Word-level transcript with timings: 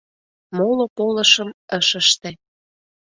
Моло 0.57 0.85
полышым 0.97 1.49
ыш 1.77 1.89
ыште. 2.01 2.31